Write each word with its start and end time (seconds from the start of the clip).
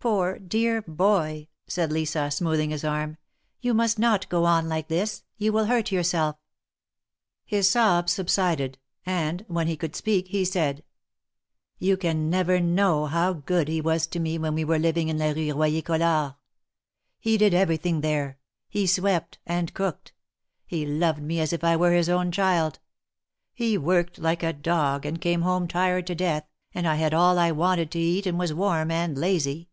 Poor, 0.00 0.38
dear 0.38 0.80
boy!" 0.82 1.48
said 1.66 1.90
Lisa, 1.90 2.30
smoothing 2.30 2.70
his 2.70 2.84
arm," 2.84 3.16
you 3.60 3.74
must 3.74 3.98
not 3.98 4.28
go 4.28 4.44
on 4.44 4.68
like 4.68 4.86
this; 4.86 5.24
you 5.38 5.52
will 5.52 5.64
hurt 5.64 5.90
yourself." 5.90 6.36
His 7.44 7.68
sobs 7.68 8.12
subsided, 8.12 8.78
and, 9.04 9.44
when 9.48 9.66
he 9.66 9.76
could 9.76 9.96
speak, 9.96 10.28
he 10.28 10.44
said: 10.44 10.84
''You 11.80 11.98
can 11.98 12.30
never 12.30 12.60
knowhow 12.60 13.32
good 13.44 13.66
he 13.66 13.80
was 13.80 14.06
to 14.12 14.20
me 14.20 14.38
when 14.38 14.54
we 14.54 14.64
were 14.64 14.78
living 14.78 15.08
in 15.08 15.18
la 15.18 15.30
Rue 15.30 15.52
Royer 15.52 15.82
Collard. 15.82 16.36
He 17.18 17.36
did 17.36 17.52
everything 17.52 18.00
there— 18.00 18.38
he 18.68 18.86
swept 18.86 19.38
and 19.48 19.74
cooked. 19.74 20.12
He 20.64 20.86
loved 20.86 21.24
me 21.24 21.40
as 21.40 21.52
if 21.52 21.64
I 21.64 21.74
were 21.74 21.90
his 21.92 22.08
own 22.08 22.30
child. 22.30 22.78
He 23.52 23.76
worked 23.76 24.20
like 24.20 24.44
a 24.44 24.52
dog, 24.52 25.04
and 25.04 25.20
came 25.20 25.42
home 25.42 25.66
tired 25.66 26.06
to 26.06 26.14
death, 26.14 26.46
and 26.72 26.86
I 26.86 26.94
had 26.94 27.12
all 27.12 27.36
I 27.36 27.50
wanted 27.50 27.90
to 27.90 27.98
eat 27.98 28.26
and 28.28 28.38
was 28.38 28.54
warm 28.54 28.92
and 28.92 29.18
lazy. 29.18 29.64